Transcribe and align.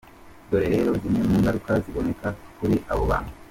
Dore 0.49 0.67
rero 0.73 0.91
zimwe 1.01 1.21
mu 1.29 1.35
ngaruka 1.41 1.71
ziboneka 1.83 2.27
kuri 2.57 2.75
aba 2.91 3.03
bantu. 3.09 3.31